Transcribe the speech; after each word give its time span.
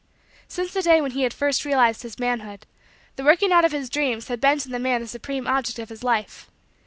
Since 0.47 0.73
the 0.73 0.81
day 0.81 0.99
when 0.99 1.11
he 1.11 1.21
had 1.21 1.31
first 1.31 1.63
realized 1.63 2.01
his 2.01 2.17
manhood, 2.17 2.65
the 3.17 3.23
working 3.23 3.51
out 3.51 3.65
of 3.65 3.71
his 3.71 3.87
dreams 3.87 4.29
had 4.29 4.41
been 4.41 4.57
to 4.57 4.67
the 4.69 4.79
man 4.79 4.99
the 5.01 5.05
supreme 5.07 5.45
object 5.45 5.77
of 5.77 5.89
his 5.89 6.03
life. 6.03 6.49